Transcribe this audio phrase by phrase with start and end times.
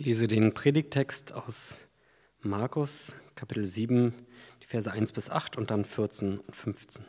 [0.00, 1.80] Ich lese den Predigtext aus
[2.40, 4.14] Markus, Kapitel 7,
[4.62, 7.04] die Verse 1 bis 8 und dann 14 und 15.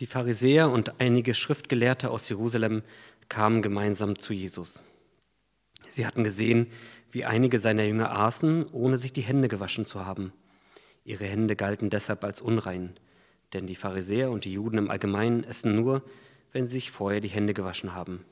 [0.00, 2.82] Die Pharisäer und einige Schriftgelehrte aus Jerusalem
[3.28, 4.82] kamen gemeinsam zu Jesus.
[5.88, 6.66] Sie hatten gesehen,
[7.12, 10.32] wie einige seiner Jünger aßen, ohne sich die Hände gewaschen zu haben.
[11.04, 12.96] Ihre Hände galten deshalb als unrein,
[13.52, 16.02] denn die Pharisäer und die Juden im Allgemeinen essen nur,
[16.50, 18.24] wenn sie sich vorher die Hände gewaschen haben.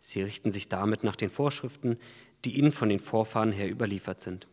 [0.00, 1.98] Sie richten sich damit nach den Vorschriften,
[2.44, 4.46] die ihnen von den Vorfahren her überliefert sind.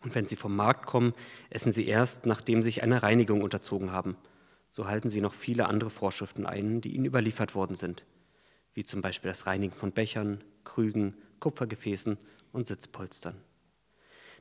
[0.00, 1.14] Und wenn sie vom Markt kommen,
[1.50, 4.16] essen sie erst, nachdem sie sich einer Reinigung unterzogen haben.
[4.70, 8.04] So halten sie noch viele andere Vorschriften ein, die ihnen überliefert worden sind,
[8.74, 12.18] wie zum Beispiel das Reinigen von Bechern, Krügen, Kupfergefäßen
[12.52, 13.36] und Sitzpolstern.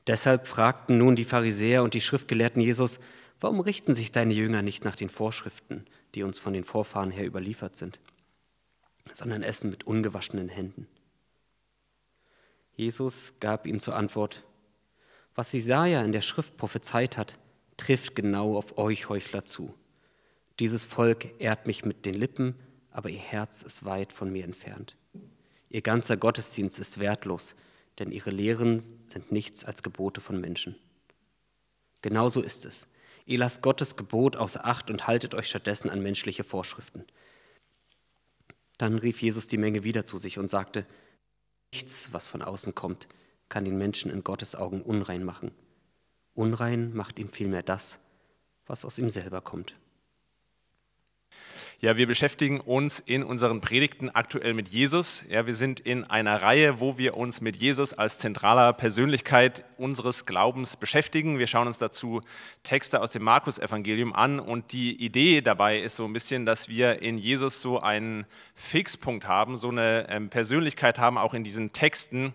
[0.05, 2.99] Deshalb fragten nun die Pharisäer und die Schriftgelehrten Jesus,
[3.39, 5.85] warum richten sich deine Jünger nicht nach den Vorschriften,
[6.15, 7.99] die uns von den Vorfahren her überliefert sind?
[9.13, 10.87] Sondern essen mit ungewaschenen Händen.
[12.73, 14.43] Jesus gab ihnen zur Antwort,
[15.35, 17.37] was Jesaja in der Schrift prophezeit hat,
[17.77, 19.73] trifft genau auf euch Heuchler zu.
[20.59, 22.55] Dieses Volk ehrt mich mit den Lippen,
[22.89, 24.95] aber ihr Herz ist weit von mir entfernt.
[25.69, 27.55] Ihr ganzer Gottesdienst ist wertlos,
[27.99, 30.75] denn ihre Lehren sind nichts als Gebote von Menschen.
[32.01, 32.87] Genauso ist es.
[33.25, 37.05] Ihr lasst Gottes Gebot außer Acht und haltet euch stattdessen an menschliche Vorschriften.
[38.77, 40.85] Dann rief Jesus die Menge wieder zu sich und sagte,
[41.73, 43.07] nichts, was von außen kommt,
[43.49, 45.51] kann den Menschen in Gottes Augen unrein machen.
[46.33, 47.99] Unrein macht ihm vielmehr das,
[48.65, 49.75] was aus ihm selber kommt.
[51.79, 55.25] Ja, wir beschäftigen uns in unseren Predigten aktuell mit Jesus.
[55.29, 60.25] Ja, wir sind in einer Reihe, wo wir uns mit Jesus als zentraler Persönlichkeit unseres
[60.25, 61.37] Glaubens beschäftigen.
[61.37, 62.21] Wir schauen uns dazu
[62.63, 67.03] Texte aus dem Markus-Evangelium an und die Idee dabei ist so ein bisschen, dass wir
[67.03, 72.33] in Jesus so einen Fixpunkt haben, so eine ähm, Persönlichkeit haben, auch in diesen Texten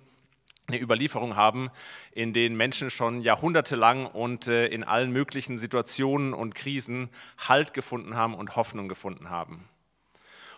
[0.69, 1.71] eine Überlieferung haben,
[2.13, 8.15] in denen Menschen schon jahrhundertelang und äh, in allen möglichen Situationen und Krisen Halt gefunden
[8.15, 9.69] haben und Hoffnung gefunden haben.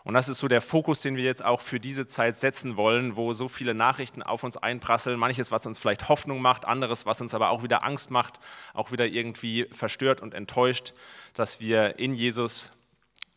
[0.04, 3.16] Und das ist so der Fokus, den wir jetzt auch für diese Zeit setzen wollen,
[3.16, 5.18] wo so viele Nachrichten auf uns einprasseln.
[5.18, 8.38] Manches, was uns vielleicht Hoffnung macht, anderes, was uns aber auch wieder Angst macht,
[8.74, 10.92] auch wieder irgendwie verstört und enttäuscht,
[11.32, 12.72] dass wir in Jesus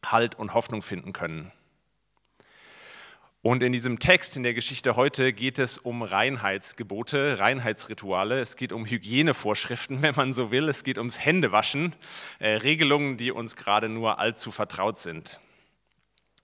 [0.05, 1.53] Halt und Hoffnung finden können.
[3.47, 8.41] Und in diesem Text, in der Geschichte heute, geht es um Reinheitsgebote, Reinheitsrituale.
[8.41, 10.67] Es geht um Hygienevorschriften, wenn man so will.
[10.67, 11.95] Es geht ums Händewaschen,
[12.39, 15.39] äh, Regelungen, die uns gerade nur allzu vertraut sind.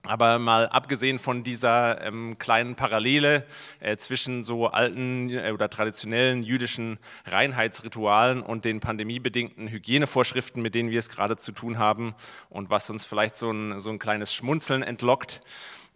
[0.04, 3.46] Aber mal abgesehen von dieser ähm, kleinen Parallele
[3.82, 10.90] äh, zwischen so alten äh, oder traditionellen jüdischen Reinheitsritualen und den pandemiebedingten Hygienevorschriften, mit denen
[10.90, 12.16] wir es gerade zu tun haben
[12.50, 15.42] und was uns vielleicht so ein, so ein kleines Schmunzeln entlockt,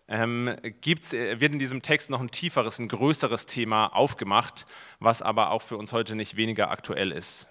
[0.07, 4.65] ähm, gibt's, äh, wird in diesem Text noch ein tieferes, ein größeres Thema aufgemacht,
[4.99, 7.47] was aber auch für uns heute nicht weniger aktuell ist.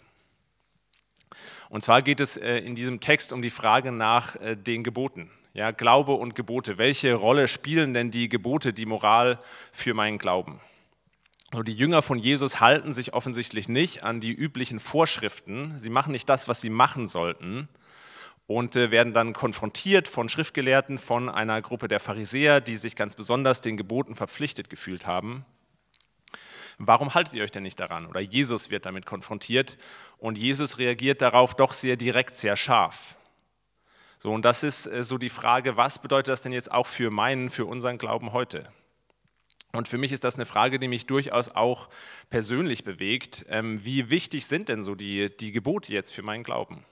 [1.69, 5.31] Und zwar geht es äh, in diesem Text um die Frage nach äh, den Geboten.
[5.53, 6.79] Ja, Glaube und Gebote.
[6.79, 9.39] Welche Rolle spielen denn die Gebote, die Moral
[9.73, 10.61] für meinen Glauben?
[11.51, 15.79] Also die Jünger von Jesus halten sich offensichtlich nicht an die üblichen Vorschriften.
[15.79, 17.69] Sie machen nicht das, was sie machen sollten,
[18.47, 23.17] und äh, werden dann konfrontiert von Schriftgelehrten, von einer Gruppe der Pharisäer, die sich ganz
[23.17, 25.45] besonders den Geboten verpflichtet gefühlt haben.
[26.79, 28.07] Warum haltet ihr euch denn nicht daran?
[28.07, 29.79] Oder Jesus wird damit konfrontiert
[30.19, 33.17] und Jesus reagiert darauf doch sehr direkt, sehr scharf.
[34.19, 37.11] So, und das ist äh, so die Frage, was bedeutet das denn jetzt auch für
[37.11, 38.65] meinen, für unseren Glauben heute?
[39.73, 41.89] Und für mich ist das eine Frage, die mich durchaus auch
[42.31, 43.45] persönlich bewegt.
[43.49, 46.85] Ähm, wie wichtig sind denn so die, die Gebote jetzt für meinen Glauben?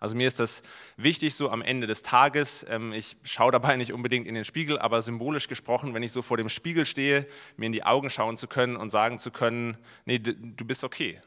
[0.00, 0.62] Also mir ist das
[0.96, 4.78] wichtig, so am Ende des Tages, ähm, ich schaue dabei nicht unbedingt in den Spiegel,
[4.78, 7.26] aber symbolisch gesprochen, wenn ich so vor dem Spiegel stehe,
[7.58, 11.20] mir in die Augen schauen zu können und sagen zu können, nee, du bist okay.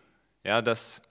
[0.44, 1.04] Ja, das,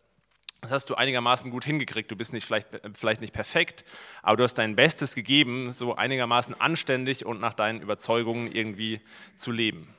[0.61, 2.11] das hast du einigermaßen gut hingekriegt.
[2.11, 3.84] Du bist nicht vielleicht, vielleicht nicht perfekt,
[4.23, 9.00] aber du hast dein Bestes gegeben, so einigermaßen anständig und nach deinen Überzeugungen irgendwie
[9.37, 9.94] zu leben.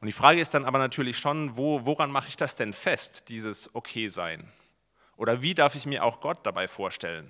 [0.00, 3.30] Und die Frage ist dann aber natürlich schon, wo, woran mache ich das denn fest,
[3.30, 4.52] dieses Okay-Sein?
[5.18, 7.28] Oder wie darf ich mir auch Gott dabei vorstellen?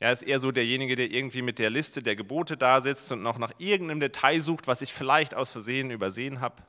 [0.00, 3.22] Er ist eher so derjenige, der irgendwie mit der Liste der Gebote da sitzt und
[3.22, 6.62] noch nach irgendeinem Detail sucht, was ich vielleicht aus Versehen übersehen habe.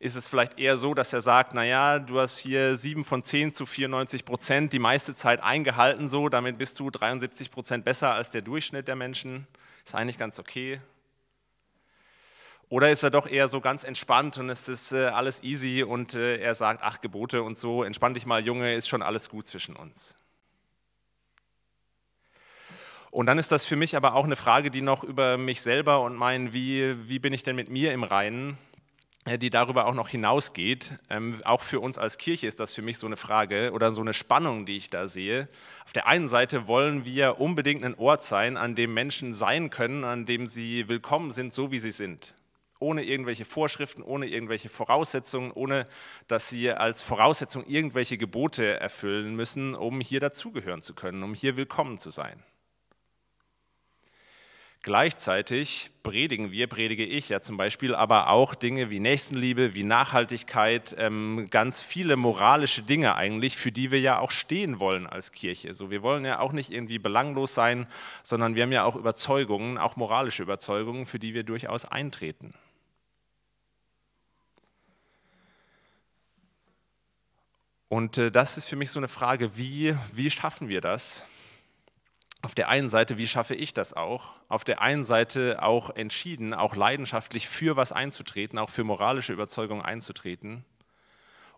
[0.00, 3.52] Ist es vielleicht eher so, dass er sagt, naja, du hast hier 7 von 10
[3.52, 8.30] zu 94 Prozent die meiste Zeit eingehalten, so, damit bist du 73 Prozent besser als
[8.30, 9.46] der Durchschnitt der Menschen.
[9.84, 10.80] Ist eigentlich ganz okay.
[12.70, 16.14] Oder ist er doch eher so ganz entspannt und es ist äh, alles easy und
[16.14, 19.48] äh, er sagt, ach Gebote und so, entspann dich mal Junge, ist schon alles gut
[19.48, 20.16] zwischen uns.
[23.10, 26.00] Und dann ist das für mich aber auch eine Frage, die noch über mich selber
[26.02, 28.56] und mein, wie, wie bin ich denn mit mir im Reinen,
[29.24, 30.94] äh, die darüber auch noch hinausgeht.
[31.10, 34.00] Ähm, auch für uns als Kirche ist das für mich so eine Frage oder so
[34.00, 35.48] eine Spannung, die ich da sehe.
[35.84, 40.04] Auf der einen Seite wollen wir unbedingt ein Ort sein, an dem Menschen sein können,
[40.04, 42.32] an dem sie willkommen sind, so wie sie sind.
[42.80, 45.84] Ohne irgendwelche Vorschriften, ohne irgendwelche Voraussetzungen, ohne
[46.26, 51.56] dass sie als Voraussetzung irgendwelche Gebote erfüllen müssen, um hier dazugehören zu können, um hier
[51.56, 52.42] willkommen zu sein.
[54.82, 60.96] Gleichzeitig predigen wir, predige ich ja zum Beispiel, aber auch Dinge wie Nächstenliebe, wie Nachhaltigkeit,
[60.98, 65.74] ähm, ganz viele moralische Dinge eigentlich, für die wir ja auch stehen wollen als Kirche.
[65.74, 67.86] So, wir wollen ja auch nicht irgendwie belanglos sein,
[68.22, 72.54] sondern wir haben ja auch Überzeugungen, auch moralische Überzeugungen, für die wir durchaus eintreten.
[77.90, 81.26] Und äh, das ist für mich so eine Frage, wie, wie schaffen wir das?
[82.42, 84.32] auf der einen Seite, wie schaffe ich das auch?
[84.48, 89.82] Auf der einen Seite auch entschieden, auch leidenschaftlich für was einzutreten, auch für moralische Überzeugungen
[89.82, 90.64] einzutreten,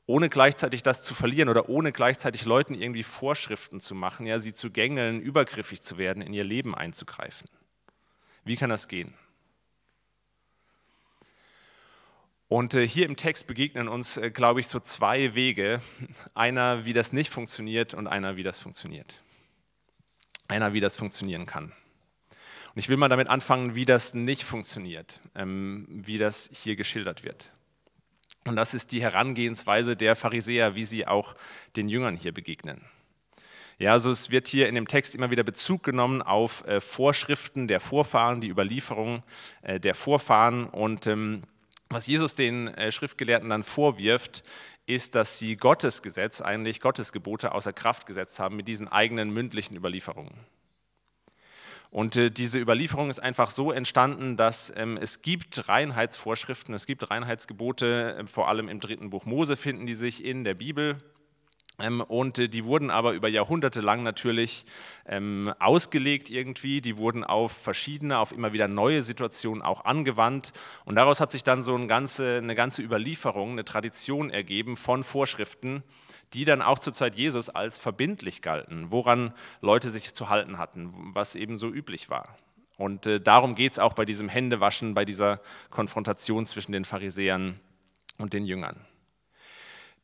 [0.06, 4.55] ohne gleichzeitig das zu verlieren oder ohne gleichzeitig Leuten irgendwie Vorschriften zu machen, ja, sie
[4.55, 7.49] zu gängeln, übergriffig zu werden, in ihr Leben einzugreifen.
[8.44, 9.14] Wie kann das gehen?
[12.52, 15.81] Und äh, hier im Text begegnen uns, äh, glaube ich, so zwei Wege.
[16.34, 19.19] Einer, wie das nicht funktioniert und einer, wie das funktioniert
[20.49, 21.72] einer, wie das funktionieren kann.
[22.75, 27.25] Und ich will mal damit anfangen, wie das nicht funktioniert, ähm, wie das hier geschildert
[27.25, 27.50] wird.
[28.44, 31.34] Und das ist die Herangehensweise der Pharisäer, wie sie auch
[31.76, 32.82] den Jüngern hier begegnen.
[33.78, 37.66] Ja, also es wird hier in dem Text immer wieder Bezug genommen auf äh, Vorschriften
[37.66, 39.22] der Vorfahren, die Überlieferung
[39.64, 40.66] der Vorfahren.
[40.66, 41.43] Und ähm,
[41.93, 44.44] was Jesus den äh, Schriftgelehrten dann vorwirft,
[44.87, 49.31] ist, dass sie Gottes Gesetz, eigentlich Gottes Gebote außer Kraft gesetzt haben mit diesen eigenen
[49.31, 50.35] mündlichen Überlieferungen.
[51.93, 57.11] Und äh, diese Überlieferung ist einfach so entstanden, dass ähm, es gibt Reinheitsvorschriften, es gibt
[57.11, 60.97] Reinheitsgebote, äh, vor allem im dritten Buch Mose finden die sich in der Bibel.
[61.79, 64.65] Ähm, und äh, die wurden aber über Jahrhunderte lang natürlich
[65.07, 66.81] ähm, ausgelegt irgendwie.
[66.81, 70.53] Die wurden auf verschiedene, auf immer wieder neue Situationen auch angewandt.
[70.85, 75.05] Und daraus hat sich dann so eine ganze, eine ganze Überlieferung, eine Tradition ergeben von
[75.05, 75.83] Vorschriften,
[76.35, 80.93] die dann auch zur Zeit Jesus als verbindlich galten, woran Leute sich zu halten hatten,
[81.15, 82.37] was eben so üblich war.
[82.79, 85.41] Und äh, darum geht es auch bei diesem Händewaschen, bei dieser
[85.71, 87.61] Konfrontation zwischen den Pharisäern
[88.19, 88.77] und den Jüngern.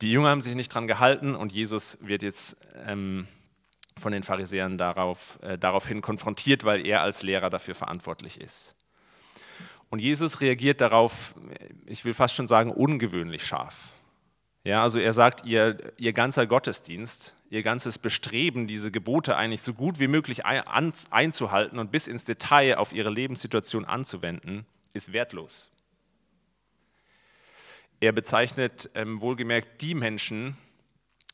[0.01, 3.27] Die Jünger haben sich nicht dran gehalten und Jesus wird jetzt ähm,
[3.99, 8.77] von den Pharisäern darauf, äh, daraufhin konfrontiert, weil er als Lehrer dafür verantwortlich ist.
[9.91, 11.35] Und Jesus reagiert darauf,
[11.87, 13.91] ich will fast schon sagen, ungewöhnlich scharf.
[14.65, 19.73] Ja, also er sagt, ihr, ihr ganzer Gottesdienst, ihr ganzes Bestreben, diese Gebote eigentlich so
[19.73, 25.71] gut wie möglich ein, einzuhalten und bis ins Detail auf ihre Lebenssituation anzuwenden, ist wertlos.
[28.01, 30.57] Er bezeichnet ähm, wohlgemerkt die Menschen,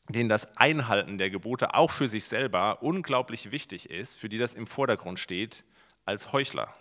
[0.09, 4.55] denen das Einhalten der Gebote auch für sich selber unglaublich wichtig ist, für die das
[4.55, 5.63] im Vordergrund steht,
[6.05, 6.73] als Heuchler.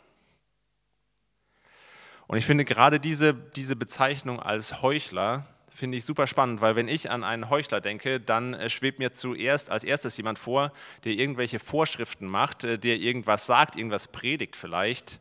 [2.27, 6.89] Und ich finde gerade diese, diese Bezeichnung als Heuchler finde ich super spannend, weil wenn
[6.89, 10.73] ich an einen Heuchler denke, dann äh, schwebt mir zuerst als erstes jemand vor,
[11.05, 15.21] der irgendwelche Vorschriften macht, äh, der irgendwas sagt, irgendwas predigt vielleicht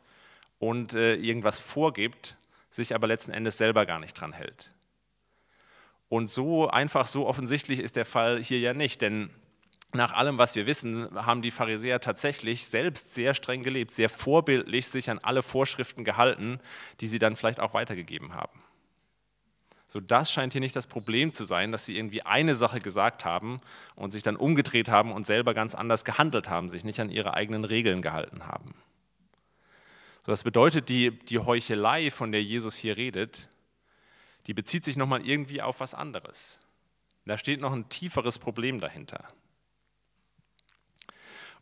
[0.59, 2.37] und äh, irgendwas vorgibt
[2.73, 4.71] sich aber letzten Endes selber gar nicht dran hält.
[6.09, 9.29] Und so einfach, so offensichtlich ist der Fall hier ja nicht, denn
[9.93, 14.87] nach allem, was wir wissen, haben die Pharisäer tatsächlich selbst sehr streng gelebt, sehr vorbildlich
[14.87, 16.59] sich an alle Vorschriften gehalten,
[16.99, 18.59] die sie dann vielleicht auch weitergegeben haben.
[19.85, 23.23] So, das scheint hier nicht das Problem zu sein, dass sie irgendwie eine Sache gesagt
[23.23, 23.57] haben
[23.93, 27.35] und sich dann umgedreht haben und selber ganz anders gehandelt haben, sich nicht an ihre
[27.35, 28.73] eigenen Regeln gehalten haben.
[30.25, 33.49] So, das bedeutet, die, die Heuchelei, von der Jesus hier redet,
[34.47, 36.59] die bezieht sich nochmal irgendwie auf was anderes.
[37.25, 39.27] Da steht noch ein tieferes Problem dahinter.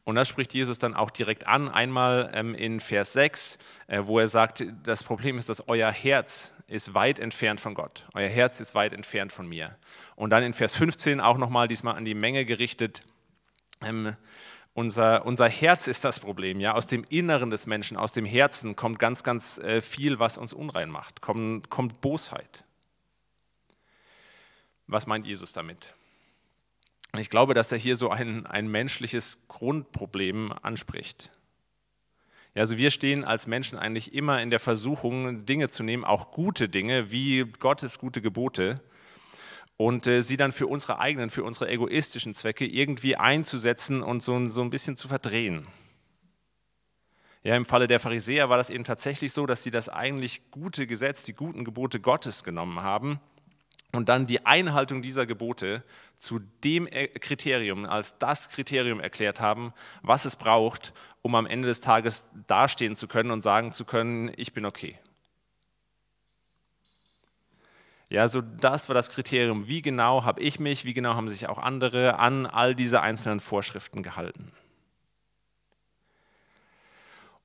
[0.03, 4.18] Und das spricht Jesus dann auch direkt an, einmal ähm, in Vers 6, äh, wo
[4.20, 8.06] er sagt, das Problem ist, dass euer Herz ist weit entfernt von Gott.
[8.13, 9.75] Euer Herz ist weit entfernt von mir.
[10.15, 13.03] Und dann in Vers 15 auch nochmal diesmal an die Menge gerichtet,
[13.84, 14.16] ähm,
[14.74, 16.60] unser, unser Herz ist das Problem.
[16.60, 16.74] Ja?
[16.74, 20.54] Aus dem Inneren des Menschen, aus dem Herzen kommt ganz, ganz äh, viel, was uns
[20.54, 21.22] unrein macht.
[21.22, 22.64] Kommt, kommt Bosheit.
[24.88, 25.94] Was meint Jesus damit?
[27.18, 31.30] Ich glaube, dass er hier so ein, ein menschliches Grundproblem anspricht.
[32.54, 36.32] Ja, also wir stehen als Menschen eigentlich immer in der Versuchung, Dinge zu nehmen, auch
[36.32, 38.76] gute Dinge, wie Gottes gute Gebote,
[39.78, 44.48] und äh, sie dann für unsere eigenen, für unsere egoistischen Zwecke irgendwie einzusetzen und so,
[44.48, 45.68] so ein bisschen zu verdrehen.
[47.44, 50.86] Ja, Im Falle der Pharisäer war das eben tatsächlich so, dass sie das eigentlich gute
[50.86, 53.20] Gesetz, die guten Gebote Gottes genommen haben
[53.92, 55.84] und dann die Einhaltung dieser Gebote
[56.18, 56.88] zu dem
[57.20, 59.74] Kriterium, als das Kriterium erklärt haben,
[60.04, 64.32] was es braucht, um am Ende des Tages dastehen zu können und sagen zu können,
[64.38, 64.98] ich bin okay.
[68.12, 69.70] Ja, so das war das Kriterium.
[69.70, 73.39] Wie genau habe ich mich, wie genau haben sich auch andere an all diese einzelnen
[73.39, 74.51] Vorschriften gehalten?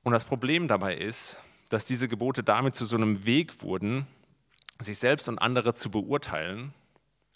[0.03, 4.09] Und das Problem dabei ist, dass diese Gebote damit zu so einem Weg wurden,
[4.81, 6.75] sich selbst und andere zu beurteilen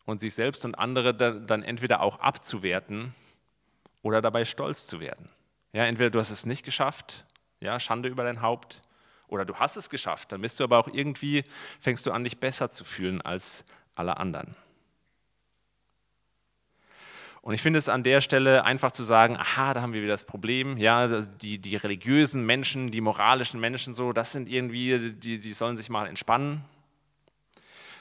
[0.07, 3.15] und sich selbst und andere dann entweder auch abzuwerten
[4.03, 5.31] oder dabei stolz zu werden.
[5.73, 7.25] Ja, entweder du hast es nicht geschafft,
[7.61, 8.83] ja, Schande über dein Haupt,
[9.31, 11.45] oder du hast es geschafft, dann bist du aber auch irgendwie,
[11.81, 14.53] fängst du an, dich besser zu fühlen als alle anderen.
[17.43, 20.13] Und ich finde es an der Stelle einfach zu sagen, aha, da haben wir wieder
[20.13, 25.41] das Problem, ja, die, die religiösen Menschen, die moralischen Menschen so, das sind irgendwie, die,
[25.41, 26.63] die sollen sich mal entspannen.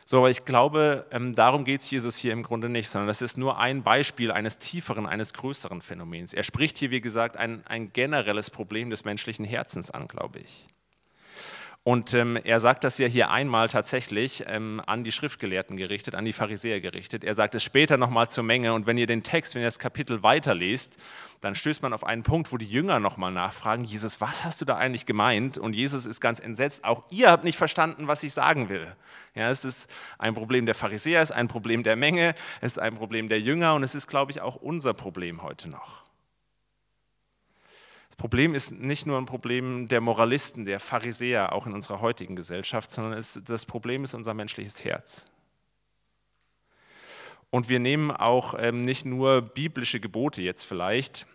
[0.06, 3.22] So, aber ich glaube, ähm, darum geht es Jesus hier im Grunde nicht, sondern das
[3.22, 6.34] ist nur ein Beispiel eines tieferen, eines größeren Phänomens.
[6.34, 10.66] Er spricht hier, wie gesagt, ein, ein generelles Problem des menschlichen Herzens an, glaube ich.
[11.84, 16.26] Und ähm, er sagt das ja hier einmal tatsächlich ähm, an die Schriftgelehrten gerichtet, an
[16.26, 17.24] die Pharisäer gerichtet.
[17.24, 18.74] Er sagt es später nochmal zur Menge.
[18.74, 20.98] Und wenn ihr den Text, wenn ihr das Kapitel weiterlest,
[21.42, 24.66] dann stößt man auf einen Punkt, wo die Jünger nochmal nachfragen, Jesus, was hast du
[24.66, 25.58] da eigentlich gemeint?
[25.58, 28.94] Und Jesus ist ganz entsetzt, auch ihr habt nicht verstanden, was ich sagen will.
[29.34, 32.80] Ja, es ist ein Problem der Pharisäer, es ist ein Problem der Menge, es ist
[32.80, 36.09] ein Problem der Jünger und es ist, glaube ich, auch unser Problem heute noch.
[38.20, 42.92] Problem ist nicht nur ein Problem der Moralisten, der Pharisäer, auch in unserer heutigen Gesellschaft,
[42.92, 45.26] sondern es, das Problem ist unser menschliches Herz.
[47.50, 51.28] Und wir nehmen auch ähm, nicht nur biblische Gebote jetzt vielleicht,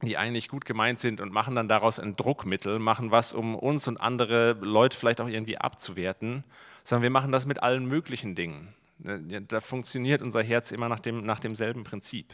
[0.00, 3.86] die eigentlich gut gemeint sind und machen dann daraus ein Druckmittel, machen was, um uns
[3.86, 6.42] und andere Leute vielleicht auch irgendwie abzuwerten,
[6.84, 8.70] sondern wir machen das mit allen möglichen Dingen.
[8.98, 12.32] Da funktioniert unser Herz immer nach, dem, nach demselben Prinzip.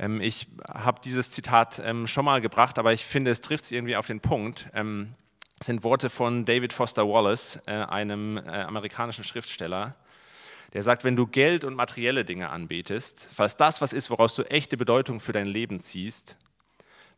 [0.00, 3.72] Ähm, ich habe dieses Zitat ähm, schon mal gebracht, aber ich finde, es trifft es
[3.72, 4.66] irgendwie auf den Punkt.
[4.74, 5.14] Ähm,
[5.62, 9.94] sind Worte von David Foster Wallace, äh, einem äh, amerikanischen Schriftsteller.
[10.72, 14.42] Der sagt, wenn du Geld und materielle Dinge anbetest, falls das was ist, woraus du
[14.44, 16.38] echte Bedeutung für dein Leben ziehst,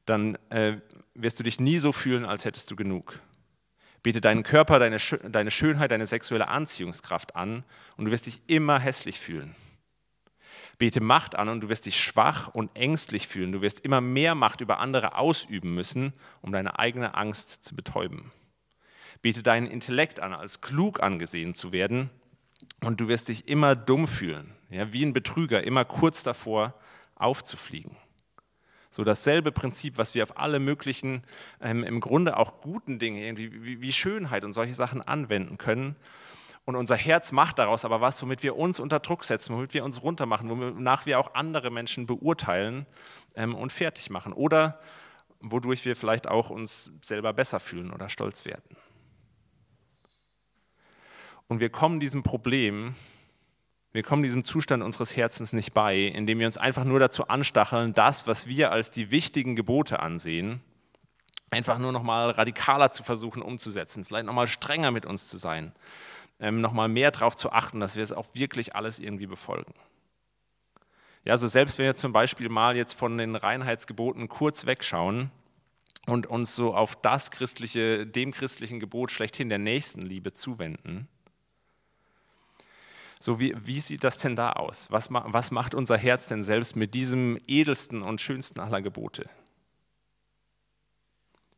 [0.06, 0.78] dann äh,
[1.14, 3.20] wirst du dich nie so fühlen, als hättest du genug.
[4.02, 4.96] Bete deinen Körper, deine,
[5.28, 7.64] deine Schönheit, deine sexuelle Anziehungskraft an
[7.96, 9.54] und du wirst dich immer hässlich fühlen.
[10.78, 13.52] Bete Macht an und du wirst dich schwach und ängstlich fühlen.
[13.52, 18.30] Du wirst immer mehr Macht über andere ausüben müssen, um deine eigene Angst zu betäuben.
[19.20, 22.10] Bete deinen Intellekt an, als klug angesehen zu werden
[22.80, 26.74] und du wirst dich immer dumm fühlen, ja, wie ein Betrüger, immer kurz davor
[27.14, 27.96] aufzufliegen.
[28.90, 31.22] So dasselbe Prinzip, was wir auf alle möglichen,
[31.62, 35.96] ähm, im Grunde auch guten Dinge, wie, wie Schönheit und solche Sachen anwenden können,
[36.64, 39.84] und unser Herz macht daraus aber was, womit wir uns unter Druck setzen, womit wir
[39.84, 42.86] uns runtermachen, wonach wir auch andere Menschen beurteilen
[43.34, 44.32] ähm, und fertig machen.
[44.32, 44.78] Oder
[45.40, 48.76] wodurch wir vielleicht auch uns selber besser fühlen oder stolz werden.
[51.48, 52.94] Und wir kommen diesem Problem,
[53.92, 57.92] wir kommen diesem Zustand unseres Herzens nicht bei, indem wir uns einfach nur dazu anstacheln,
[57.92, 60.62] das, was wir als die wichtigen Gebote ansehen,
[61.50, 65.36] einfach nur noch mal radikaler zu versuchen umzusetzen, vielleicht noch mal strenger mit uns zu
[65.36, 65.72] sein,
[66.42, 69.72] ähm, nochmal mehr darauf zu achten, dass wir es auch wirklich alles irgendwie befolgen.
[71.24, 75.30] Ja, so selbst wenn wir zum Beispiel mal jetzt von den Reinheitsgeboten kurz wegschauen
[76.06, 81.08] und uns so auf das christliche, dem christlichen Gebot schlechthin der Nächstenliebe zuwenden,
[83.20, 84.90] so wie, wie sieht das denn da aus?
[84.90, 89.30] Was, was macht unser Herz denn selbst mit diesem edelsten und schönsten aller Gebote?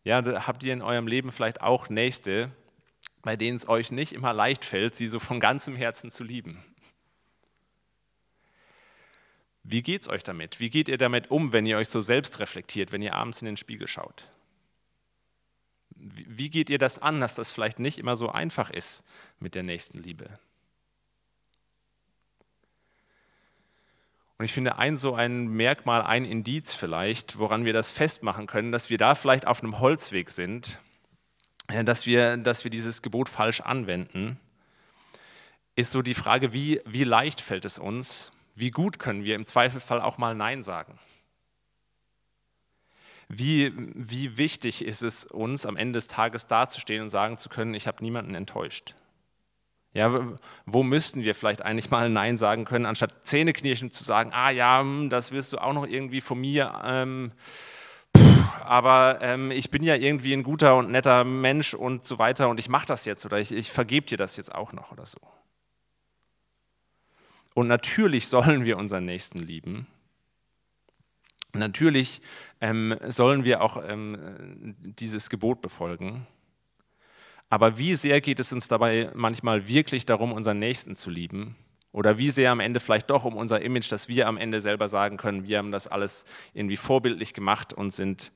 [0.03, 2.51] Ja, habt ihr in eurem Leben vielleicht auch Nächste,
[3.25, 6.63] bei denen es euch nicht immer leicht fällt, sie so von ganzem Herzen zu lieben.
[9.63, 10.61] Wie geht es euch damit?
[10.61, 13.47] Wie geht ihr damit um, wenn ihr euch so selbst reflektiert, wenn ihr abends in
[13.47, 14.29] den Spiegel schaut?
[15.97, 19.05] Wie geht ihr das an, dass das vielleicht nicht immer so einfach ist
[19.39, 20.29] mit der nächsten Liebe?
[24.37, 28.73] Und ich finde, ein so ein Merkmal, ein Indiz vielleicht, woran wir das festmachen können,
[28.73, 30.79] dass wir da vielleicht auf einem Holzweg sind,
[31.69, 34.39] dass wir, dass wir dieses Gebot falsch anwenden,
[35.77, 39.47] ist so die Frage, wie, wie leicht fällt es uns, wie gut können wir im
[39.47, 40.99] Zweifelsfall auch mal Nein sagen?
[43.29, 47.75] Wie, wie wichtig ist es uns, am Ende des Tages dazustehen und sagen zu können,
[47.75, 48.95] ich habe niemanden enttäuscht?
[49.95, 54.51] Ja, wo müssten wir vielleicht eigentlich mal Nein sagen können, anstatt Zähneknirschen zu sagen, ah
[54.51, 57.33] ja, hm, das wirst du auch noch irgendwie von mir ähm,
[58.65, 62.59] aber ähm, ich bin ja irgendwie ein guter und netter Mensch und so weiter und
[62.59, 65.21] ich mache das jetzt oder ich, ich vergebe dir das jetzt auch noch oder so.
[67.55, 69.87] Und natürlich sollen wir unseren Nächsten lieben.
[71.53, 72.21] Natürlich
[72.61, 76.27] ähm, sollen wir auch ähm, dieses Gebot befolgen.
[77.49, 81.55] Aber wie sehr geht es uns dabei manchmal wirklich darum, unseren Nächsten zu lieben?
[81.95, 84.89] Oder wie sehr am Ende vielleicht doch um unser Image, dass wir am Ende selber
[84.89, 88.33] sagen können, wir haben das alles irgendwie vorbildlich gemacht und sind,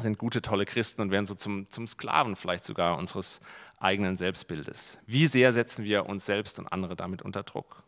[0.00, 3.40] sind gute, tolle Christen und werden so zum, zum Sklaven vielleicht sogar unseres
[3.78, 4.98] eigenen Selbstbildes.
[5.06, 7.84] Wie sehr setzen wir uns selbst und andere damit unter Druck?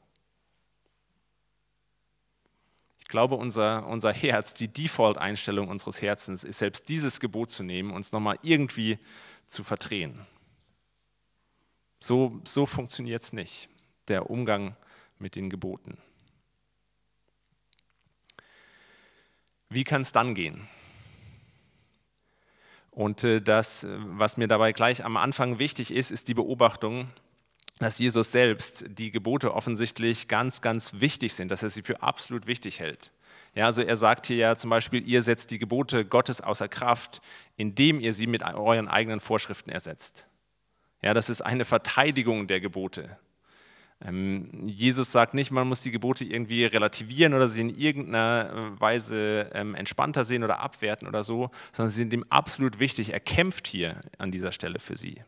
[3.01, 7.91] Ich glaube, unser, unser Herz, die Default-Einstellung unseres Herzens ist selbst dieses Gebot zu nehmen,
[7.91, 9.01] uns nochmal irgendwie
[9.49, 10.21] zu verdrehen.
[11.99, 13.69] So, so funktioniert es nicht,
[14.07, 14.77] der Umgang
[15.19, 15.99] mit den Geboten.
[19.69, 20.69] Wie kann es dann gehen?
[22.91, 27.09] Und äh, das, was mir dabei gleich am Anfang wichtig ist, ist die Beobachtung,
[27.79, 32.47] dass Jesus selbst die Gebote offensichtlich ganz, ganz wichtig sind, dass er sie für absolut
[32.47, 33.11] wichtig hält.
[33.55, 37.21] Ja, also er sagt hier ja zum Beispiel, ihr setzt die Gebote Gottes außer Kraft,
[37.57, 40.29] indem ihr sie mit euren eigenen Vorschriften ersetzt.
[41.03, 43.19] Ja, das ist eine Verteidigung der Gebote.
[44.01, 48.81] Ähm, Jesus sagt nicht, man muss die Gebote irgendwie relativieren oder sie in irgendeiner äh,
[48.81, 53.13] Weise ähm, entspannter sehen oder abwerten oder so, sondern sie sind ihm absolut wichtig.
[53.13, 55.23] Er kämpft hier an dieser Stelle für sie.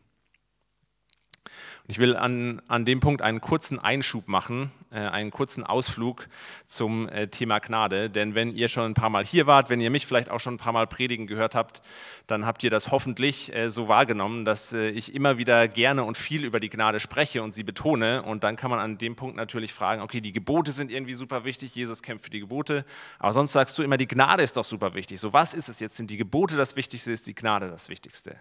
[1.89, 6.27] Ich will an, an dem Punkt einen kurzen Einschub machen, äh, einen kurzen Ausflug
[6.67, 8.09] zum äh, Thema Gnade.
[8.09, 10.55] Denn wenn ihr schon ein paar Mal hier wart, wenn ihr mich vielleicht auch schon
[10.55, 11.81] ein paar Mal predigen gehört habt,
[12.27, 16.17] dann habt ihr das hoffentlich äh, so wahrgenommen, dass äh, ich immer wieder gerne und
[16.17, 18.21] viel über die Gnade spreche und sie betone.
[18.23, 21.45] Und dann kann man an dem Punkt natürlich fragen, okay, die Gebote sind irgendwie super
[21.45, 22.83] wichtig, Jesus kämpft für die Gebote.
[23.17, 25.21] Aber sonst sagst du immer, die Gnade ist doch super wichtig.
[25.21, 25.95] So was ist es jetzt?
[25.95, 28.35] Sind die Gebote das Wichtigste, ist die Gnade das Wichtigste?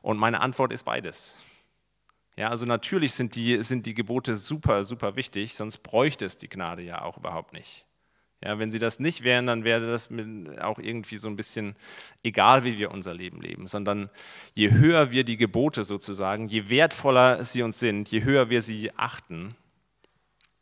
[0.00, 1.36] Und meine Antwort ist beides.
[2.36, 6.48] Ja, also natürlich sind die, sind die Gebote super, super wichtig, sonst bräuchte es die
[6.48, 7.86] Gnade ja auch überhaupt nicht.
[8.42, 10.10] Ja, wenn sie das nicht wären, dann wäre das
[10.60, 11.76] auch irgendwie so ein bisschen
[12.22, 14.10] egal, wie wir unser Leben leben, sondern
[14.52, 18.90] je höher wir die Gebote sozusagen, je wertvoller sie uns sind, je höher wir sie
[18.96, 19.54] achten,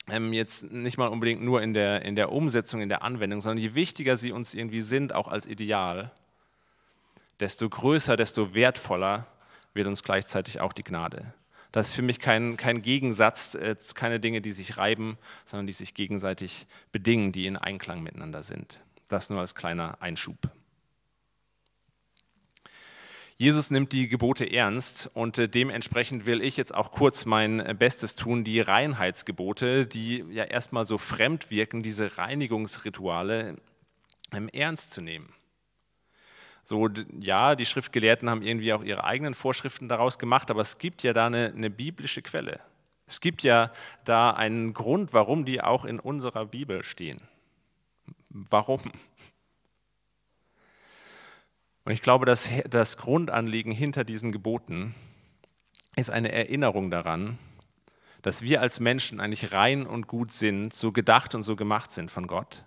[0.09, 3.59] ähm, jetzt nicht mal unbedingt nur in der, in der Umsetzung, in der Anwendung, sondern
[3.59, 6.13] je wichtiger sie uns irgendwie sind, auch als Ideal,
[7.41, 9.27] desto größer, desto wertvoller
[9.75, 11.35] wird uns gleichzeitig auch die Gnade.
[11.73, 15.73] Das ist für mich kein, kein Gegensatz, äh, keine Dinge, die sich reiben, sondern die
[15.73, 18.81] sich gegenseitig bedingen, die in Einklang miteinander sind.
[19.09, 20.37] Das nur als kleiner Einschub.
[23.37, 27.75] Jesus nimmt die Gebote ernst und äh, dementsprechend will ich jetzt auch kurz mein äh,
[27.77, 33.57] Bestes tun, die Reinheitsgebote, die ja erstmal so fremd wirken, diese Reinigungsrituale
[34.31, 35.33] im Ernst zu nehmen.
[36.65, 36.89] So,
[37.21, 41.13] ja, die Schriftgelehrten haben irgendwie auch ihre eigenen Vorschriften daraus gemacht, aber es gibt ja
[41.13, 42.61] da eine, eine biblische Quelle.
[43.07, 43.73] Es gibt ja
[44.05, 47.21] da einen Grund, warum die auch in unserer Bibel stehen.
[48.31, 48.81] Warum?
[51.85, 54.95] Und ich glaube, dass das Grundanliegen hinter diesen Geboten
[55.97, 57.39] ist eine Erinnerung daran,
[58.23, 62.11] dass wir als Menschen eigentlich rein und gut sind, so gedacht und so gemacht sind
[62.11, 62.65] von Gott,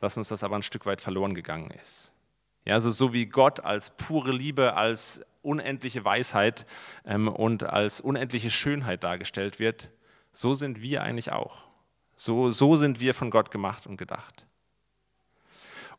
[0.00, 2.12] dass uns das aber ein Stück weit verloren gegangen ist.
[2.64, 6.66] Ja, also so wie Gott als pure Liebe, als unendliche Weisheit
[7.04, 9.90] ähm, und als unendliche Schönheit dargestellt wird,
[10.32, 11.64] so sind wir eigentlich auch.
[12.16, 14.44] So, so sind wir von Gott gemacht und gedacht.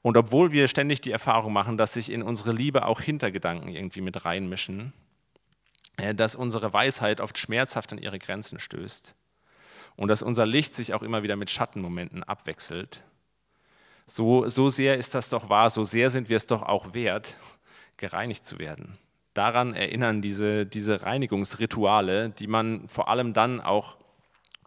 [0.03, 4.01] Und obwohl wir ständig die Erfahrung machen, dass sich in unsere Liebe auch Hintergedanken irgendwie
[4.01, 4.93] mit reinmischen,
[5.97, 9.15] äh, dass unsere Weisheit oft schmerzhaft an ihre Grenzen stößt
[9.95, 13.03] und dass unser Licht sich auch immer wieder mit Schattenmomenten abwechselt,
[14.15, 17.37] so, so sehr ist das doch wahr, so sehr sind wir es doch auch wert,
[17.97, 18.97] gereinigt zu werden.
[19.33, 23.97] Daran erinnern diese, diese Reinigungsrituale, die man vor allem dann auch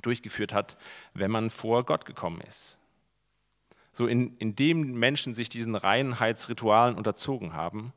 [0.01, 0.79] durchgeführt hat,
[1.13, 2.79] wenn man vor Gott gekommen ist.
[3.93, 7.93] So in, indem Menschen sich diesen Reinheitsritualen unterzogen haben,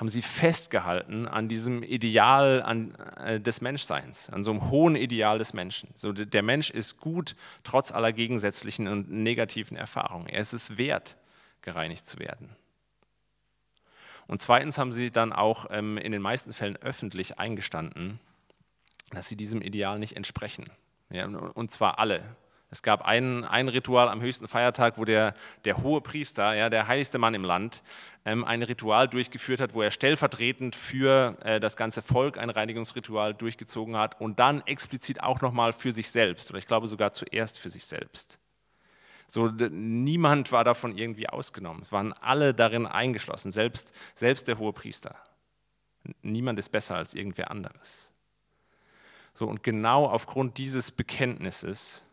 [0.00, 5.38] haben sie festgehalten an diesem Ideal an, äh, des Menschseins, an so einem hohen Ideal
[5.38, 5.90] des Menschen.
[5.94, 10.26] So, der Mensch ist gut, trotz aller gegensätzlichen und negativen Erfahrungen.
[10.26, 11.18] Er ist es wert,
[11.60, 12.56] gereinigt zu werden.
[14.26, 18.20] Und zweitens haben sie dann auch ähm, in den meisten Fällen öffentlich eingestanden,
[19.10, 20.64] dass sie diesem Ideal nicht entsprechen.
[21.10, 22.22] Ja, und zwar alle,
[22.72, 26.86] es gab ein, ein Ritual am höchsten Feiertag, wo der, der hohe Priester, ja, der
[26.86, 27.82] heiligste Mann im Land,
[28.24, 33.34] ähm, ein Ritual durchgeführt hat, wo er stellvertretend für äh, das ganze Volk ein Reinigungsritual
[33.34, 37.58] durchgezogen hat und dann explizit auch nochmal für sich selbst, oder ich glaube sogar zuerst
[37.58, 38.38] für sich selbst.
[39.26, 41.82] So, niemand war davon irgendwie ausgenommen.
[41.82, 45.16] Es waren alle darin eingeschlossen, selbst, selbst der hohe Priester.
[46.22, 48.12] Niemand ist besser als irgendwer anderes.
[49.32, 52.04] So, und genau aufgrund dieses Bekenntnisses,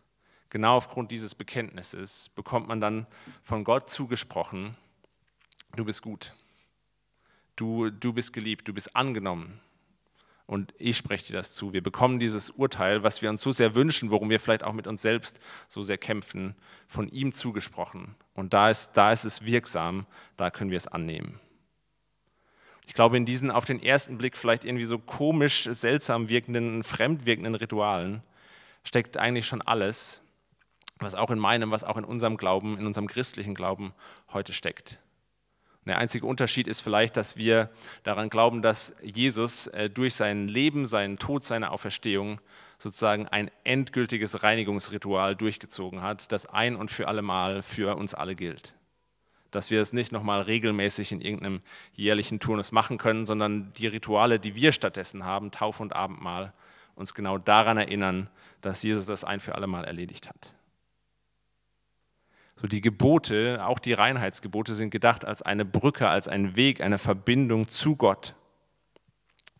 [0.49, 3.07] genau aufgrund dieses Bekenntnisses bekommt man dann
[3.43, 4.75] von Gott zugesprochen,
[5.75, 6.33] du bist gut,
[7.55, 9.59] du, du bist geliebt, du bist angenommen,
[10.47, 11.73] und ich spreche dir das zu.
[11.73, 14.87] Wir bekommen dieses Urteil, was wir uns so sehr wünschen, worum wir vielleicht auch mit
[14.87, 16.55] uns selbst so sehr kämpfen,
[16.87, 18.15] von ihm zugesprochen.
[18.33, 20.05] Und da ist, da ist es wirksam,
[20.37, 21.41] da können wir es annehmen.
[22.85, 27.25] Ich glaube, in diesen auf den ersten Blick vielleicht irgendwie so komisch, seltsam wirkenden, fremd
[27.25, 28.23] wirkenden Ritualen
[28.85, 30.21] steckt eigentlich schon alles,
[30.99, 33.93] was auch in meinem, was auch in unserem Glauben, in unserem christlichen Glauben
[34.33, 34.99] heute steckt.
[35.87, 37.69] Der einzige Unterschied ist vielleicht, dass wir
[38.03, 42.41] daran glauben, dass Jesus äh, durch sein Leben, seinen Tod, seine Auferstehung
[42.77, 48.35] sozusagen ein endgültiges Reinigungsritual durchgezogen hat, das ein und für alle Mal für uns alle
[48.35, 48.75] gilt.
[49.49, 51.61] Dass wir es nicht nochmal regelmäßig in irgendeinem
[51.93, 56.53] jährlichen Turnus machen können, sondern die Rituale, die wir stattdessen haben, Taufe und Abendmahl,
[56.95, 58.29] uns genau daran erinnern,
[58.59, 60.53] dass Jesus das ein für alle Mal erledigt hat.
[62.59, 66.97] So die Gebote, auch die Reinheitsgebote sind gedacht als eine Brücke, als ein Weg, eine
[66.97, 68.33] Verbindung zu Gott,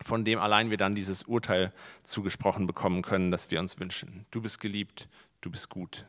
[0.01, 1.71] von dem allein wir dann dieses Urteil
[2.03, 4.25] zugesprochen bekommen können, das wir uns wünschen.
[4.31, 5.07] Du bist geliebt,
[5.41, 6.05] du bist gut.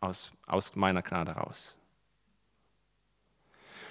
[0.00, 1.76] Aus, aus meiner Gnade raus.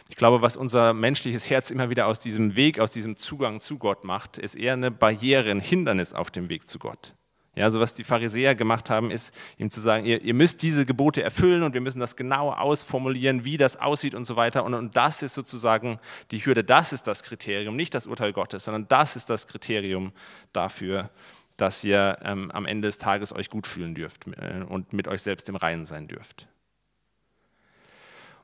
[0.10, 3.78] Ich glaube, was unser menschliches Herz immer wieder aus diesem Weg, aus diesem Zugang zu
[3.78, 7.14] Gott macht, ist eher eine Barriere, ein Hindernis auf dem Weg zu Gott.
[7.56, 10.86] Ja, also was die Pharisäer gemacht haben, ist ihm zu sagen, ihr, ihr, müsst diese
[10.86, 14.64] Gebote erfüllen und wir müssen das genau ausformulieren, wie das aussieht und so weiter.
[14.64, 16.00] Und, und das ist sozusagen
[16.32, 20.14] die Hürde, das ist das Kriterium, nicht das Urteil Gottes, sondern das ist das Kriterium
[20.54, 21.10] dafür,
[21.58, 25.22] dass ihr ähm, am Ende des Tages euch gut fühlen dürft äh, und mit euch
[25.22, 26.48] selbst im Reinen sein dürft.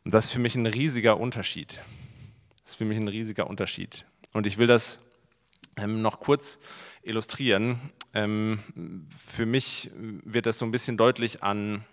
[0.04, 1.80] Und das ist für mich ein riesiger Unterschied.
[2.64, 4.06] Das ist für mich ein riesiger Unterschied.
[4.34, 5.00] Und ich will das
[5.78, 6.60] ähm, noch kurz
[7.04, 7.80] illustrieren.
[8.16, 8.60] Ähm,
[9.10, 11.84] für mich wird das so ein bisschen deutlich an,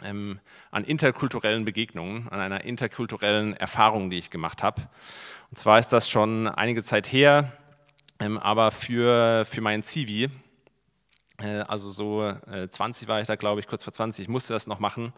[0.00, 0.38] ähm,
[0.70, 4.88] an interkulturellen Begegnungen, an einer interkulturellen Erfahrung, die ich gemacht habe.
[5.50, 7.52] Und zwar ist das schon einige Zeit her,
[8.18, 10.30] aber für, für meinen Zivi,
[11.38, 12.32] äh, also so
[12.70, 15.12] 20 äh, war ich da, glaube ich, kurz vor 20, ich musste das noch machen,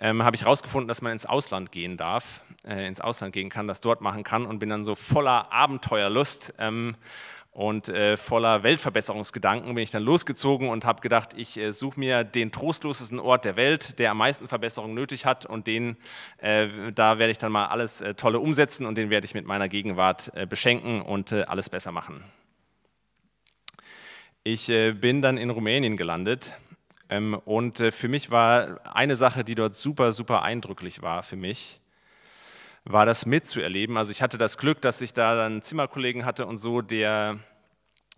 [0.00, 3.66] ähm, habe ich herausgefunden, dass man ins Ausland gehen darf, äh, ins Ausland gehen kann,
[3.66, 6.96] das dort machen kann und bin dann so voller Abenteuerlust ähm,
[7.56, 12.22] und äh, voller Weltverbesserungsgedanken bin ich dann losgezogen und habe gedacht, ich äh, suche mir
[12.22, 15.96] den trostlosesten Ort der Welt, der am meisten Verbesserung nötig hat und den,
[16.36, 19.46] äh, da werde ich dann mal alles äh, Tolle umsetzen und den werde ich mit
[19.46, 22.22] meiner Gegenwart äh, beschenken und äh, alles besser machen.
[24.44, 26.52] Ich bin dann in Rumänien gelandet
[27.08, 31.80] ähm, und für mich war eine Sache, die dort super, super eindrücklich war für mich,
[32.88, 33.96] war das mitzuerleben.
[33.96, 37.40] Also ich hatte das Glück, dass ich da einen Zimmerkollegen hatte und so, der,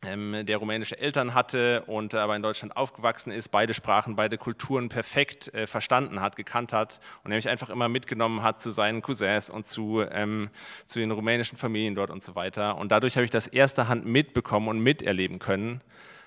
[0.04, 4.90] ähm, der rumänische Eltern hatte und aber in Deutschland aufgewachsen ist, beide Sprachen, beide Kulturen
[4.90, 9.48] perfekt äh, verstanden hat, gekannt hat und mich einfach immer mitgenommen hat zu seinen Cousins
[9.48, 10.50] und zu, ähm,
[10.87, 12.76] zu den rumänischen Familien dort und so weiter.
[12.76, 15.81] Und dadurch habe ich das erste Hand mitbekommen und miterleben können,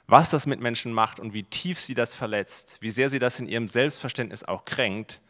[0.08, 3.39] was das mit Menschen macht und wie tief sie das verletzt, wie sehr sie das
[3.39, 5.21] in ihrem Selbstverständnis auch kränkt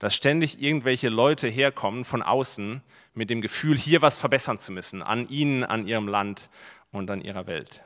[0.00, 2.82] dass ständig irgendwelche Leute herkommen von außen
[3.14, 6.50] mit dem Gefühl, hier was verbessern zu müssen, an ihnen, an ihrem Land
[6.90, 7.82] und an ihrer Welt.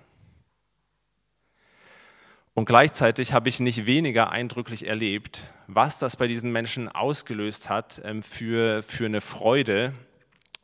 [2.54, 8.00] Und gleichzeitig habe ich nicht weniger eindrücklich erlebt, was das bei diesen Menschen ausgelöst hat
[8.04, 9.92] ähm, für, für eine Freude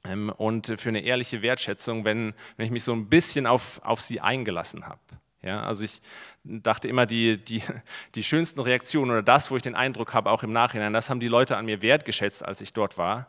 [0.05, 4.01] ähm, und für eine ehrliche Wertschätzung, wenn, wenn ich mich so ein bisschen auf, auf
[4.01, 5.01] sie eingelassen habe.
[5.43, 6.03] Ja, also ich
[6.45, 7.63] dachte immer, die, die,
[8.15, 11.21] die schönsten Reaktionen oder das, wo ich den Eindruck habe, auch im Nachhinein, das haben
[11.21, 13.29] die Leute an mir wertgeschätzt, als ich dort war,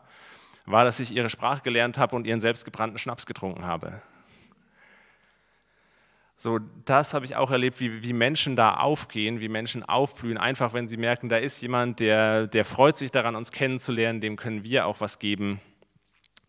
[0.66, 4.02] war, dass ich ihre Sprache gelernt habe und ihren selbstgebrannten Schnaps getrunken habe.
[6.36, 10.74] So, das habe ich auch erlebt, wie, wie Menschen da aufgehen, wie Menschen aufblühen, einfach
[10.74, 14.64] wenn sie merken, da ist jemand, der, der freut sich daran, uns kennenzulernen, dem können
[14.64, 15.60] wir auch was geben.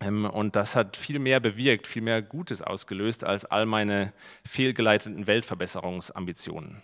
[0.00, 4.12] Ähm, und das hat viel mehr bewirkt, viel mehr Gutes ausgelöst als all meine
[4.44, 6.82] fehlgeleiteten Weltverbesserungsambitionen.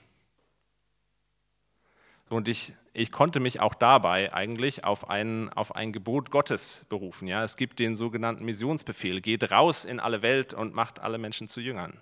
[2.28, 7.26] Und ich, ich konnte mich auch dabei eigentlich auf ein, auf ein Gebot Gottes berufen.
[7.26, 7.42] Ja?
[7.42, 11.60] Es gibt den sogenannten Missionsbefehl, geht raus in alle Welt und macht alle Menschen zu
[11.60, 12.00] Jüngern.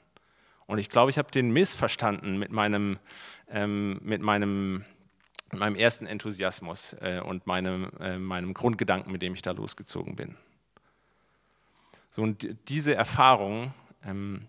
[0.67, 2.99] Und ich glaube, ich habe den missverstanden mit meinem,
[3.49, 4.85] ähm, mit meinem,
[5.51, 10.37] meinem ersten Enthusiasmus äh, und meinem, äh, meinem Grundgedanken, mit dem ich da losgezogen bin.
[12.09, 13.73] So, und diese Erfahrung
[14.05, 14.49] ähm,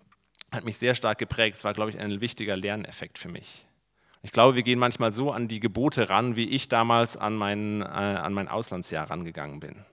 [0.52, 1.58] hat mich sehr stark geprägt.
[1.58, 3.66] Es war, glaube ich, ein wichtiger Lerneffekt für mich.
[4.22, 7.82] Ich glaube, wir gehen manchmal so an die Gebote ran, wie ich damals an mein,
[7.82, 9.86] äh, an mein Auslandsjahr rangegangen bin.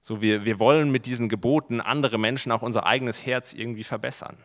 [0.00, 4.38] So, wir, wir wollen mit diesen Geboten andere Menschen, auch unser eigenes Herz irgendwie verbessern.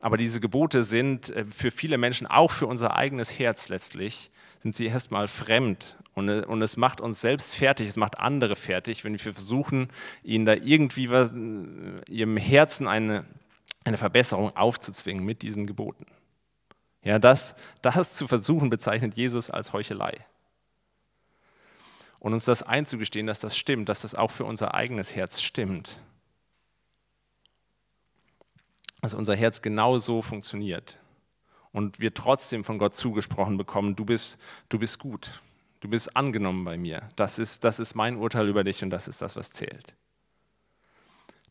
[0.00, 4.74] Aber diese Gebote sind äh, für viele Menschen, auch für unser eigenes Herz letztlich, sind
[4.74, 5.96] sie erstmal fremd.
[6.14, 9.88] Und, äh, und es macht uns selbst fertig, es macht andere fertig, wenn wir versuchen,
[10.22, 11.36] ihnen da irgendwie was, äh,
[12.08, 13.24] ihrem Herzen eine,
[13.84, 16.06] eine Verbesserung aufzuzwingen mit diesen Geboten.
[17.02, 20.24] Ja, das, das zu versuchen bezeichnet Jesus als Heuchelei.
[22.18, 25.98] Und uns das einzugestehen, dass das stimmt, dass das auch für unser eigenes Herz stimmt.
[29.02, 30.98] Dass unser Herz genau so funktioniert.
[31.72, 34.38] Und wir trotzdem von Gott zugesprochen bekommen, du bist,
[34.70, 35.42] du bist gut,
[35.84, 37.10] du bist angenommen bei mir.
[37.14, 39.94] Das ist, das ist mein Urteil über dich und das ist das, was zählt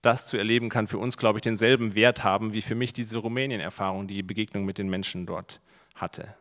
[0.03, 3.17] das zu erleben kann für uns, glaube ich, denselben Wert haben, wie für mich diese
[3.17, 5.61] Rumänien-Erfahrung, die Begegnung mit den Menschen dort
[5.95, 6.35] hatte.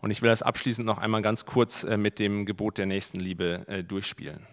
[0.00, 3.66] Und ich will das abschließend noch einmal ganz kurz äh, mit dem Gebot der Nächstenliebe
[3.66, 4.46] äh, durchspielen.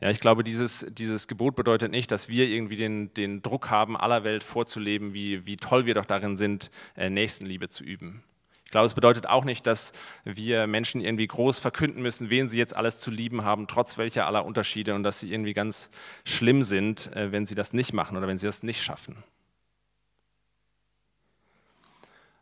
[0.00, 3.96] Ja, ich glaube, dieses, dieses Gebot bedeutet nicht, dass wir irgendwie den, den Druck haben,
[3.96, 8.22] aller Welt vorzuleben, wie, wie toll wir doch darin sind, äh, Nächstenliebe zu üben.
[8.66, 9.92] Ich glaube, es bedeutet auch nicht, dass
[10.24, 14.26] wir Menschen irgendwie groß verkünden müssen, wen sie jetzt alles zu lieben haben, trotz welcher
[14.26, 15.90] aller Unterschiede und dass sie irgendwie ganz
[16.24, 19.22] schlimm sind, äh, wenn sie das nicht machen oder wenn sie das nicht schaffen.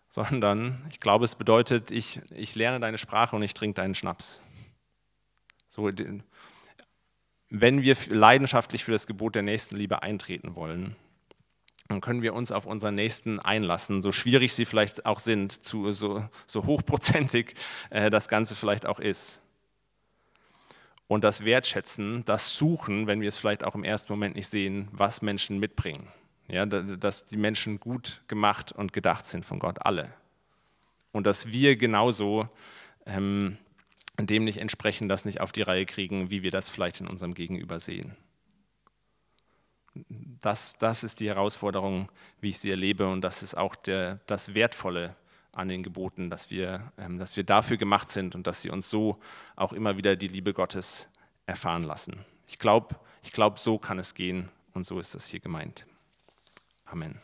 [0.08, 4.42] Sondern ich glaube, es bedeutet, ich, ich lerne deine Sprache und ich trinke deinen Schnaps.
[5.68, 5.90] So,
[7.60, 10.96] wenn wir leidenschaftlich für das Gebot der Nächstenliebe eintreten wollen,
[11.88, 15.92] dann können wir uns auf unseren Nächsten einlassen, so schwierig sie vielleicht auch sind, zu,
[15.92, 17.54] so, so hochprozentig
[17.90, 19.40] äh, das Ganze vielleicht auch ist.
[21.06, 24.88] Und das Wertschätzen, das Suchen, wenn wir es vielleicht auch im ersten Moment nicht sehen,
[24.90, 26.08] was Menschen mitbringen.
[26.48, 30.12] Ja, dass die Menschen gut gemacht und gedacht sind von Gott, alle.
[31.12, 32.48] Und dass wir genauso
[33.06, 33.58] ähm,
[34.18, 37.34] dem nicht entsprechen, das nicht auf die Reihe kriegen, wie wir das vielleicht in unserem
[37.34, 38.16] Gegenüber sehen
[40.40, 44.54] das, das ist die Herausforderung, wie ich sie erlebe und das ist auch der, das
[44.54, 45.16] Wertvolle
[45.52, 48.90] an den Geboten, dass wir, ähm, dass wir dafür gemacht sind und dass sie uns
[48.90, 49.18] so
[49.56, 51.08] auch immer wieder die Liebe Gottes
[51.46, 52.24] erfahren lassen.
[52.46, 55.86] Ich glaube, ich glaub, so kann es gehen und so ist das hier gemeint.
[56.84, 57.20] Amen.